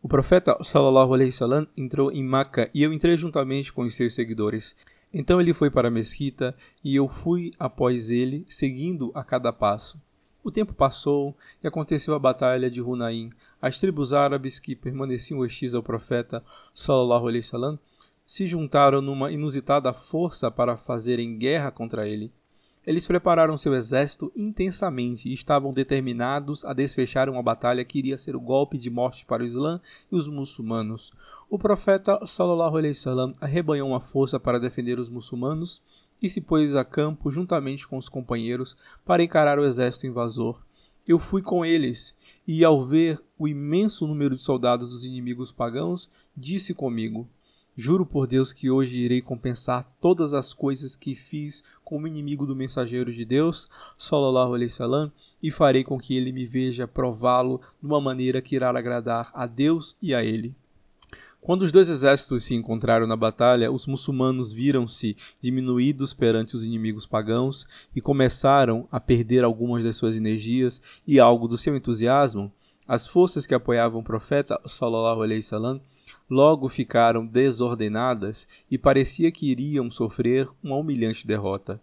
O 0.01 0.07
profeta 0.07 0.57
sallallahu 0.63 1.13
alaihi 1.13 1.31
wasallam 1.31 1.67
entrou 1.75 2.11
em 2.11 2.23
Maca 2.23 2.69
e 2.73 2.83
eu 2.83 2.93
entrei 2.93 3.17
juntamente 3.17 3.71
com 3.71 3.83
os 3.83 3.95
seus 3.95 4.15
seguidores. 4.15 4.75
Então 5.13 5.39
ele 5.39 5.53
foi 5.53 5.69
para 5.69 5.87
a 5.87 5.91
mesquita 5.91 6.55
e 6.83 6.95
eu 6.95 7.07
fui 7.07 7.53
após 7.59 8.09
ele, 8.09 8.45
seguindo 8.49 9.11
a 9.13 9.23
cada 9.23 9.53
passo. 9.53 9.99
O 10.43 10.51
tempo 10.51 10.73
passou 10.73 11.35
e 11.63 11.67
aconteceu 11.67 12.13
a 12.13 12.19
batalha 12.19 12.69
de 12.69 12.81
Hunaim. 12.81 13.31
As 13.61 13.79
tribos 13.79 14.13
árabes 14.13 14.59
que 14.59 14.75
permaneciam 14.75 15.39
hostis 15.39 15.73
ao 15.73 15.81
profeta 15.81 16.43
sallallahu 16.73 17.27
alaihi 17.27 17.43
wasallam 17.43 17.79
se 18.25 18.47
juntaram 18.47 19.01
numa 19.01 19.31
inusitada 19.31 19.93
força 19.93 20.49
para 20.49 20.75
fazerem 20.75 21.37
guerra 21.37 21.71
contra 21.71 22.07
ele. 22.07 22.31
Eles 22.85 23.07
prepararam 23.07 23.57
seu 23.57 23.73
exército 23.73 24.31
intensamente 24.35 25.27
e 25.27 25.33
estavam 25.33 25.73
determinados 25.73 26.63
a 26.63 26.71
desfechar 26.71 27.29
uma 27.29 27.41
batalha 27.41 27.83
que 27.83 27.97
iria 27.97 28.17
ser 28.17 28.35
o 28.35 28.41
golpe 28.41 28.77
de 28.77 28.91
morte 28.91 29.25
para 29.25 29.41
o 29.41 29.45
Islã 29.45 29.81
e 30.11 30.15
os 30.15 30.27
muçulmanos. 30.27 31.11
O 31.49 31.57
profeta 31.57 32.19
sallallahu 32.25 32.77
alaihi 32.77 32.93
wasallam 32.93 33.35
arrebanhou 33.41 33.89
uma 33.89 33.99
força 33.99 34.39
para 34.39 34.59
defender 34.59 34.99
os 34.99 35.09
muçulmanos 35.09 35.81
e 36.21 36.29
se 36.29 36.41
pôs 36.41 36.75
a 36.75 36.85
campo 36.85 37.31
juntamente 37.31 37.87
com 37.87 37.97
os 37.97 38.07
companheiros 38.07 38.77
para 39.03 39.23
encarar 39.23 39.57
o 39.57 39.65
exército 39.65 40.05
invasor. 40.05 40.63
Eu 41.07 41.19
fui 41.19 41.41
com 41.41 41.63
eles, 41.63 42.15
e 42.47 42.63
ao 42.63 42.83
ver 42.83 43.21
o 43.37 43.47
imenso 43.47 44.07
número 44.07 44.35
de 44.35 44.41
soldados 44.41 44.89
dos 44.89 45.05
inimigos 45.05 45.51
pagãos, 45.51 46.09
disse 46.35 46.73
comigo: 46.73 47.27
Juro 47.77 48.05
por 48.05 48.25
Deus 48.25 48.53
que 48.53 48.69
hoje 48.69 48.97
irei 48.97 49.21
compensar 49.21 49.85
todas 49.99 50.33
as 50.33 50.53
coisas 50.53 50.95
que 50.95 51.13
fiz 51.13 51.61
com 51.83 52.01
o 52.01 52.07
inimigo 52.07 52.45
do 52.45 52.55
mensageiro 52.55 53.11
de 53.11 53.25
Deus, 53.25 53.67
sallallahu 53.97 54.53
alaihi 54.53 54.71
wasallam, 54.71 55.11
e 55.43 55.51
farei 55.51 55.83
com 55.83 55.99
que 55.99 56.15
ele 56.15 56.31
me 56.31 56.45
veja 56.45 56.87
prová-lo 56.87 57.59
de 57.81 57.85
uma 57.85 57.99
maneira 57.99 58.41
que 58.41 58.55
irá 58.55 58.69
agradar 58.69 59.29
a 59.33 59.45
Deus 59.45 59.95
e 60.01 60.15
a 60.15 60.23
ele. 60.23 60.55
Quando 61.45 61.61
os 61.61 61.71
dois 61.71 61.89
exércitos 61.89 62.45
se 62.45 62.55
encontraram 62.55 63.05
na 63.05 63.15
batalha, 63.15 63.71
os 63.71 63.85
muçulmanos 63.85 64.51
viram-se 64.51 65.15
diminuídos 65.39 66.11
perante 66.11 66.55
os 66.55 66.63
inimigos 66.63 67.05
pagãos 67.05 67.67
e 67.95 68.01
começaram 68.01 68.87
a 68.91 68.99
perder 68.99 69.43
algumas 69.43 69.83
das 69.83 69.95
suas 69.95 70.15
energias 70.15 70.81
e 71.05 71.19
algo 71.19 71.47
do 71.47 71.55
seu 71.55 71.75
entusiasmo. 71.75 72.51
As 72.87 73.05
forças 73.05 73.45
que 73.45 73.53
apoiavam 73.53 73.99
o 73.99 74.03
profeta, 74.03 74.59
sallallahu 74.65 75.21
alaihi 75.21 75.41
wasallam, 75.41 75.81
logo 76.29 76.67
ficaram 76.67 77.25
desordenadas 77.25 78.47
e 78.69 78.77
parecia 78.77 79.31
que 79.31 79.49
iriam 79.49 79.89
sofrer 79.91 80.49
uma 80.63 80.75
humilhante 80.75 81.27
derrota. 81.27 81.81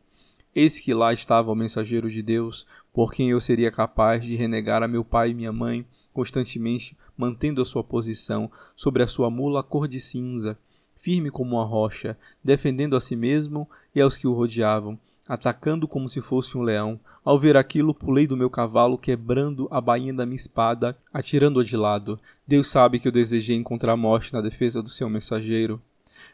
Eis 0.55 0.79
que 0.79 0.93
lá 0.93 1.13
estava 1.13 1.51
o 1.51 1.55
mensageiro 1.55 2.11
de 2.11 2.23
Deus, 2.23 2.67
por 2.93 3.13
quem 3.13 3.31
eu 3.31 3.41
seria 3.41 3.71
capaz 3.71 4.25
de 4.25 4.37
renegar 4.37 4.83
a 4.83 4.89
meu 4.89 5.05
pai 5.05 5.31
e 5.31 5.35
minha 5.35 5.53
mãe, 5.53 5.87
constantemente 6.13 6.97
mantendo 7.17 7.63
a 7.63 7.65
sua 7.65 7.83
posição 7.83 8.51
sobre 8.77 9.03
a 9.03 9.07
sua 9.07 9.31
mula 9.31 9.63
cor 9.63 9.89
de 9.89 10.01
cinza, 10.01 10.59
firme 10.95 11.31
como 11.31 11.57
uma 11.57 11.65
rocha, 11.65 12.19
defendendo 12.45 12.97
a 12.97 13.01
si 13.01 13.17
mesmo 13.17 13.69
e 13.95 14.01
aos 14.01 14.17
que 14.17 14.27
o 14.27 14.33
rodeavam, 14.33 14.99
atacando 15.29 15.87
como 15.87 16.09
se 16.09 16.21
fosse 16.21 16.57
um 16.57 16.62
leão. 16.62 16.99
Ao 17.25 17.38
ver 17.38 17.57
aquilo, 17.57 17.95
pulei 17.95 18.26
do 18.26 18.37
meu 18.37 18.50
cavalo, 18.50 18.99
quebrando 18.99 19.69
a 19.71 19.81
bainha 19.81 20.12
da 20.12 20.26
minha 20.26 20.37
espada, 20.37 20.97
atirando-a 21.12 21.64
de 21.64 21.76
lado. 21.76 22.19
Deus 22.47 22.69
sabe 22.69 22.99
que 22.99 23.07
eu 23.07 23.12
desejei 23.12 23.57
encontrar 23.57 23.97
morte 23.97 24.33
na 24.33 24.41
defesa 24.41 24.83
do 24.83 24.88
seu 24.88 25.09
mensageiro. 25.09 25.81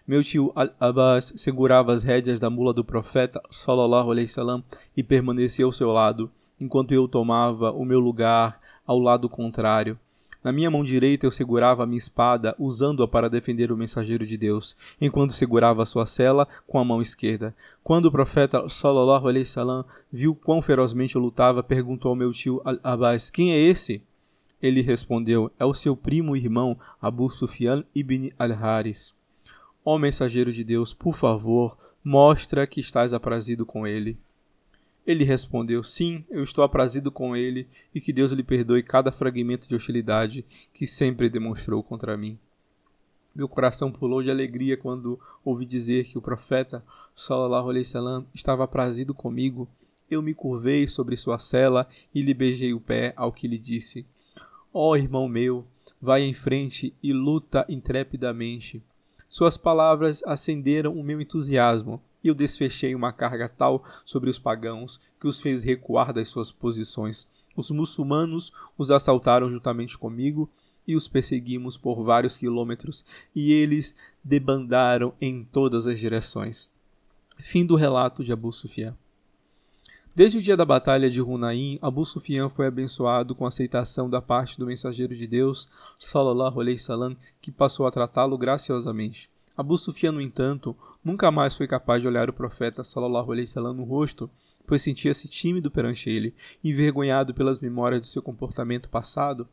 Meu 0.06 0.24
tio 0.24 0.52
Al-Abbas 0.54 1.34
segurava 1.36 1.92
as 1.92 2.02
rédeas 2.02 2.40
da 2.40 2.48
mula 2.48 2.72
do 2.72 2.84
profeta, 2.84 3.40
sallallahu 3.50 4.10
alaihi 4.10 4.28
salam, 4.28 4.64
e 4.96 5.02
permanecia 5.02 5.64
ao 5.64 5.72
seu 5.72 5.90
lado, 5.92 6.30
enquanto 6.58 6.92
eu 6.92 7.06
tomava 7.06 7.70
o 7.72 7.84
meu 7.84 8.00
lugar 8.00 8.60
ao 8.86 8.98
lado 8.98 9.28
contrário. 9.28 9.98
Na 10.42 10.52
minha 10.52 10.70
mão 10.70 10.84
direita 10.84 11.26
eu 11.26 11.30
segurava 11.32 11.82
a 11.82 11.86
minha 11.86 11.98
espada, 11.98 12.54
usando-a 12.58 13.08
para 13.08 13.28
defender 13.28 13.72
o 13.72 13.76
mensageiro 13.76 14.24
de 14.24 14.36
Deus, 14.36 14.76
enquanto 15.00 15.32
segurava 15.32 15.82
a 15.82 15.86
sua 15.86 16.06
cela 16.06 16.46
com 16.66 16.78
a 16.78 16.84
mão 16.84 17.02
esquerda. 17.02 17.54
Quando 17.82 18.06
o 18.06 18.12
profeta 18.12 18.68
sallallahu 18.68 19.26
alaihi 19.26 19.44
wasallam 19.44 19.84
viu 20.12 20.34
quão 20.34 20.62
ferozmente 20.62 21.16
eu 21.16 21.22
lutava, 21.22 21.62
perguntou 21.62 22.10
ao 22.10 22.16
meu 22.16 22.32
tio 22.32 22.60
Al-Abbas: 22.64 23.30
"Quem 23.30 23.52
é 23.52 23.58
esse?" 23.58 24.00
Ele 24.62 24.80
respondeu: 24.80 25.50
"É 25.58 25.64
o 25.64 25.74
seu 25.74 25.96
primo 25.96 26.36
e 26.36 26.40
irmão 26.40 26.78
Abu 27.00 27.28
Sufyan 27.30 27.84
ibn 27.94 28.30
al-Haris." 28.38 29.12
Ó 29.84 29.96
oh, 29.96 29.98
mensageiro 29.98 30.52
de 30.52 30.62
Deus, 30.62 30.92
por 30.92 31.14
favor, 31.14 31.76
mostra 32.04 32.66
que 32.66 32.80
estás 32.80 33.12
aprazido 33.12 33.66
com 33.66 33.86
ele. 33.86 34.18
Ele 35.08 35.24
respondeu: 35.24 35.82
Sim, 35.82 36.22
eu 36.28 36.42
estou 36.42 36.62
aprazido 36.62 37.10
com 37.10 37.34
ele 37.34 37.66
e 37.94 38.00
que 38.00 38.12
Deus 38.12 38.30
lhe 38.30 38.42
perdoe 38.42 38.82
cada 38.82 39.10
fragmento 39.10 39.66
de 39.66 39.74
hostilidade 39.74 40.44
que 40.70 40.86
sempre 40.86 41.30
demonstrou 41.30 41.82
contra 41.82 42.14
mim. 42.14 42.38
Meu 43.34 43.48
coração 43.48 43.90
pulou 43.90 44.22
de 44.22 44.30
alegria 44.30 44.76
quando 44.76 45.18
ouvi 45.42 45.64
dizer 45.64 46.04
que 46.04 46.18
o 46.18 46.20
profeta 46.20 46.84
sallallahu 47.14 47.70
alaihi 47.70 47.86
wasallam 47.86 48.26
estava 48.34 48.64
aprazido 48.64 49.14
comigo. 49.14 49.66
Eu 50.10 50.20
me 50.20 50.34
curvei 50.34 50.86
sobre 50.86 51.16
sua 51.16 51.38
cela 51.38 51.88
e 52.14 52.20
lhe 52.20 52.34
beijei 52.34 52.74
o 52.74 52.80
pé 52.80 53.14
ao 53.16 53.32
que 53.32 53.48
lhe 53.48 53.56
disse: 53.56 54.04
Ó 54.74 54.90
oh, 54.90 54.96
irmão 54.96 55.26
meu, 55.26 55.64
vai 55.98 56.20
em 56.20 56.34
frente 56.34 56.92
e 57.02 57.14
luta 57.14 57.64
intrepidamente. 57.66 58.82
Suas 59.26 59.56
palavras 59.56 60.22
acenderam 60.24 60.92
o 60.92 61.02
meu 61.02 61.18
entusiasmo 61.18 61.98
e 62.22 62.28
eu 62.28 62.34
desfechei 62.34 62.94
uma 62.94 63.12
carga 63.12 63.48
tal 63.48 63.84
sobre 64.04 64.28
os 64.30 64.38
pagãos 64.38 65.00
que 65.20 65.26
os 65.26 65.40
fez 65.40 65.62
recuar 65.62 66.12
das 66.12 66.28
suas 66.28 66.50
posições. 66.50 67.26
Os 67.56 67.70
muçulmanos 67.70 68.52
os 68.76 68.90
assaltaram 68.90 69.50
juntamente 69.50 69.98
comigo 69.98 70.48
e 70.86 70.96
os 70.96 71.06
perseguimos 71.06 71.76
por 71.76 72.02
vários 72.02 72.38
quilômetros, 72.38 73.04
e 73.34 73.52
eles 73.52 73.94
debandaram 74.24 75.12
em 75.20 75.44
todas 75.44 75.86
as 75.86 75.98
direções. 75.98 76.70
Fim 77.36 77.66
do 77.66 77.76
relato 77.76 78.24
de 78.24 78.32
Abu 78.32 78.50
Sufyan. 78.52 78.96
Desde 80.14 80.38
o 80.38 80.42
dia 80.42 80.56
da 80.56 80.64
batalha 80.64 81.08
de 81.08 81.22
Hunain, 81.22 81.78
Abu 81.80 82.04
Sufyan 82.04 82.48
foi 82.48 82.66
abençoado 82.66 83.34
com 83.34 83.46
aceitação 83.46 84.08
da 84.08 84.20
parte 84.20 84.58
do 84.58 84.66
mensageiro 84.66 85.14
de 85.14 85.26
Deus, 85.26 85.68
sallallahu 85.98 86.60
alaihi 86.60 86.78
salam, 86.78 87.16
que 87.40 87.52
passou 87.52 87.86
a 87.86 87.90
tratá-lo 87.92 88.36
graciosamente. 88.36 89.30
Abu 89.58 89.76
Sufyan, 89.76 90.12
no 90.12 90.20
entanto, 90.20 90.76
nunca 91.04 91.32
mais 91.32 91.56
foi 91.56 91.66
capaz 91.66 92.00
de 92.00 92.06
olhar 92.06 92.30
o 92.30 92.32
profeta 92.32 92.84
sallallahu 92.84 93.32
alaihi 93.32 93.48
wasallam 93.48 93.74
no 93.74 93.82
rosto, 93.82 94.30
pois 94.64 94.82
sentia-se 94.82 95.26
tímido 95.26 95.68
perante 95.68 96.08
ele, 96.08 96.32
envergonhado 96.62 97.34
pelas 97.34 97.58
memórias 97.58 98.02
do 98.02 98.06
seu 98.06 98.22
comportamento 98.22 98.88
passado. 98.88 99.48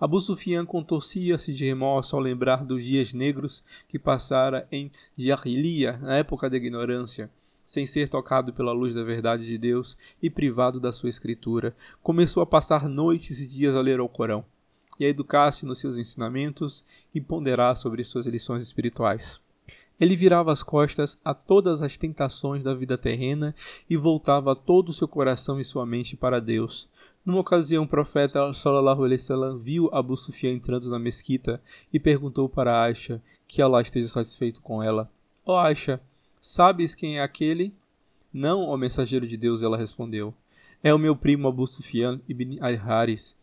Abu 0.00 0.18
Sufyan 0.22 0.64
contorcia-se 0.64 1.52
de 1.52 1.66
remorso 1.66 2.16
ao 2.16 2.22
lembrar 2.22 2.64
dos 2.64 2.82
dias 2.82 3.12
negros 3.12 3.62
que 3.86 3.98
passara 3.98 4.66
em 4.72 4.90
Jahiliya, 5.18 5.98
na 5.98 6.16
época 6.16 6.48
da 6.48 6.56
ignorância, 6.56 7.30
sem 7.62 7.86
ser 7.86 8.08
tocado 8.08 8.54
pela 8.54 8.72
luz 8.72 8.94
da 8.94 9.04
verdade 9.04 9.44
de 9.44 9.58
Deus 9.58 9.98
e 10.22 10.30
privado 10.30 10.80
da 10.80 10.92
sua 10.92 11.10
escritura. 11.10 11.76
Começou 12.02 12.42
a 12.42 12.46
passar 12.46 12.88
noites 12.88 13.38
e 13.40 13.46
dias 13.46 13.76
a 13.76 13.82
ler 13.82 14.00
o 14.00 14.08
Corão 14.08 14.46
e 14.98 15.04
a 15.04 15.08
educar-se 15.08 15.66
nos 15.66 15.78
seus 15.78 15.96
ensinamentos 15.96 16.84
e 17.14 17.20
ponderar 17.20 17.76
sobre 17.76 18.04
suas 18.04 18.26
lições 18.26 18.62
espirituais. 18.62 19.40
Ele 19.98 20.14
virava 20.14 20.52
as 20.52 20.62
costas 20.62 21.18
a 21.24 21.32
todas 21.32 21.80
as 21.80 21.96
tentações 21.96 22.62
da 22.62 22.74
vida 22.74 22.98
terrena 22.98 23.54
e 23.88 23.96
voltava 23.96 24.54
todo 24.54 24.90
o 24.90 24.92
seu 24.92 25.08
coração 25.08 25.58
e 25.58 25.64
sua 25.64 25.86
mente 25.86 26.16
para 26.16 26.40
Deus. 26.40 26.88
Numa 27.24 27.40
ocasião, 27.40 27.84
o 27.84 27.88
profeta 27.88 28.52
sallallahu 28.52 29.04
alaihi 29.04 29.20
wasallam 29.20 29.58
viu 29.58 29.88
Abu 29.92 30.16
Sufyan 30.16 30.52
entrando 30.52 30.90
na 30.90 30.98
mesquita 30.98 31.60
e 31.92 31.98
perguntou 31.98 32.48
para 32.48 32.82
Aisha 32.82 33.20
que 33.48 33.62
Allah 33.62 33.82
esteja 33.82 34.08
satisfeito 34.08 34.60
com 34.60 34.82
ela. 34.82 35.10
Ó 35.44 35.54
oh, 35.54 35.58
Aisha, 35.58 36.00
sabes 36.40 36.94
quem 36.94 37.18
é 37.18 37.22
aquele? 37.22 37.74
Não, 38.32 38.68
ó 38.68 38.76
mensageiro 38.76 39.26
de 39.26 39.36
Deus, 39.36 39.62
ela 39.62 39.78
respondeu. 39.78 40.34
É 40.82 40.92
o 40.92 40.98
meu 40.98 41.16
primo 41.16 41.48
Abu 41.48 41.66
Sufyan 41.66 42.20
ibn 42.28 42.58
al-Haris. 42.60 43.34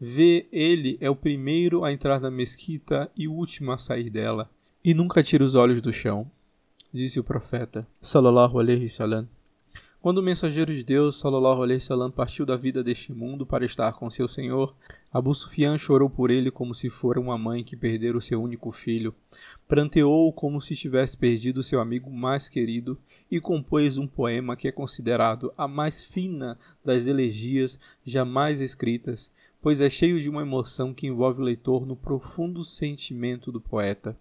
Vê, 0.00 0.46
ele 0.50 0.96
é 0.98 1.10
o 1.10 1.14
primeiro 1.14 1.84
a 1.84 1.92
entrar 1.92 2.20
na 2.20 2.30
mesquita 2.30 3.10
e 3.14 3.28
o 3.28 3.34
último 3.34 3.70
a 3.70 3.76
sair 3.76 4.08
dela. 4.08 4.48
E 4.82 4.94
nunca 4.94 5.22
tira 5.22 5.44
os 5.44 5.54
olhos 5.54 5.82
do 5.82 5.92
chão, 5.92 6.30
disse 6.90 7.20
o 7.20 7.24
profeta, 7.24 7.86
sallallahu 8.00 8.58
alaihi 8.58 8.84
wasallam. 8.84 9.28
Quando 10.00 10.16
o 10.16 10.22
mensageiro 10.22 10.74
de 10.74 10.82
Deus, 10.82 11.20
sallallahu 11.20 11.62
alaihi 11.62 11.78
wasallam, 11.82 12.10
partiu 12.10 12.46
da 12.46 12.56
vida 12.56 12.82
deste 12.82 13.12
mundo 13.12 13.44
para 13.44 13.66
estar 13.66 13.92
com 13.92 14.08
seu 14.08 14.26
Senhor, 14.26 14.74
Abu 15.12 15.34
Sufyan 15.34 15.76
chorou 15.76 16.08
por 16.08 16.30
ele 16.30 16.50
como 16.50 16.74
se 16.74 16.88
fora 16.88 17.20
uma 17.20 17.36
mãe 17.36 17.62
que 17.62 17.76
perdera 17.76 18.16
o 18.16 18.22
seu 18.22 18.42
único 18.42 18.70
filho. 18.70 19.14
Pranteou 19.68 20.32
como 20.32 20.58
se 20.58 20.74
tivesse 20.74 21.18
perdido 21.18 21.62
seu 21.62 21.78
amigo 21.78 22.10
mais 22.10 22.48
querido 22.48 22.98
e 23.30 23.38
compôs 23.38 23.98
um 23.98 24.06
poema 24.06 24.56
que 24.56 24.66
é 24.66 24.72
considerado 24.72 25.52
a 25.58 25.68
mais 25.68 26.02
fina 26.02 26.58
das 26.82 27.06
elegias 27.06 27.78
jamais 28.02 28.62
escritas, 28.62 29.30
pois 29.62 29.80
é 29.80 29.90
cheio 29.90 30.20
de 30.20 30.28
uma 30.28 30.42
emoção 30.42 30.94
que 30.94 31.06
envolve 31.06 31.40
o 31.40 31.44
leitor 31.44 31.86
no 31.86 31.94
profundo 31.94 32.64
sentimento 32.64 33.52
do 33.52 33.60
poeta. 33.60 34.16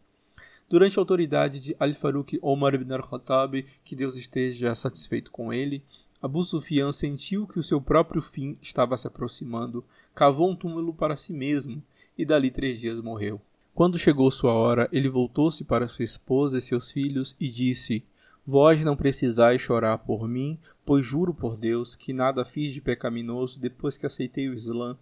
Durante 0.69 0.99
a 0.99 1.01
autoridade 1.01 1.59
de 1.59 1.75
Al-Faruq 1.79 2.37
Omar 2.41 2.75
ibn 2.75 2.91
al-Khattab, 2.93 3.65
que 3.83 3.95
Deus 3.95 4.15
esteja 4.17 4.75
satisfeito 4.75 5.31
com 5.31 5.51
ele, 5.51 5.81
Abu 6.21 6.43
Sufyan 6.43 6.91
sentiu 6.91 7.47
que 7.47 7.57
o 7.57 7.63
seu 7.63 7.79
próprio 7.79 8.21
fim 8.21 8.57
estava 8.61 8.97
se 8.97 9.07
aproximando, 9.07 9.83
cavou 10.13 10.51
um 10.51 10.55
túmulo 10.55 10.93
para 10.93 11.15
si 11.15 11.31
mesmo 11.31 11.81
e 12.17 12.25
dali 12.25 12.51
três 12.51 12.79
dias 12.79 12.99
morreu. 12.99 13.41
Quando 13.73 13.97
chegou 13.97 14.29
sua 14.29 14.51
hora, 14.51 14.89
ele 14.91 15.07
voltou-se 15.07 15.63
para 15.63 15.87
sua 15.87 16.03
esposa 16.03 16.57
e 16.57 16.61
seus 16.61 16.91
filhos 16.91 17.33
e 17.39 17.47
disse: 17.47 18.03
Vós 18.45 18.83
não 18.83 18.97
precisais 18.97 19.61
chorar 19.61 19.97
por 19.99 20.27
mim, 20.27 20.59
pois 20.85 21.05
juro 21.05 21.33
por 21.33 21.55
Deus 21.55 21.95
que 21.95 22.11
nada 22.11 22.43
fiz 22.43 22.73
de 22.73 22.81
pecaminoso 22.81 23.57
depois 23.57 23.95
que 23.95 24.05
aceitei 24.05 24.49
o 24.49 24.53
Islã 24.53 24.97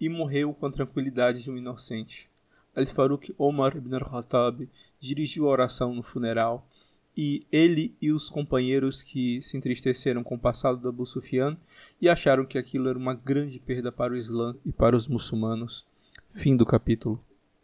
e 0.00 0.08
morreu 0.08 0.54
com 0.54 0.66
a 0.66 0.70
tranquilidade 0.70 1.42
de 1.42 1.50
um 1.50 1.56
inocente. 1.56 2.30
Al-Faruq 2.74 3.34
Omar 3.36 3.76
ibn 3.76 3.94
al-Khattab 3.94 4.68
dirigiu 4.98 5.46
a 5.46 5.50
oração 5.50 5.94
no 5.94 6.02
funeral 6.02 6.66
e 7.16 7.42
ele 7.50 7.94
e 8.00 8.12
os 8.12 8.28
companheiros 8.28 9.02
que 9.02 9.42
se 9.42 9.56
entristeceram 9.56 10.22
com 10.22 10.36
o 10.36 10.38
passado 10.38 10.78
do 10.78 10.88
Abu 10.88 11.04
Sufyan 11.04 11.56
e 12.00 12.08
acharam 12.08 12.46
que 12.46 12.56
aquilo 12.56 12.88
era 12.88 12.98
uma 12.98 13.14
grande 13.14 13.58
perda 13.58 13.90
para 13.90 14.12
o 14.12 14.16
Islã 14.16 14.56
e 14.64 14.72
para 14.72 14.96
os 14.96 15.06
muçulmanos. 15.06 15.84
Fim 16.30 16.56
do 16.56 16.64
capítulo. 16.64 17.22